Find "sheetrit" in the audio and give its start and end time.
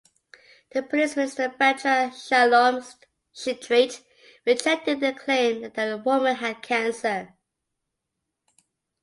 3.35-4.03